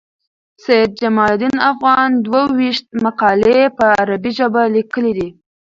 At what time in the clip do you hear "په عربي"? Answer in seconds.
3.77-4.31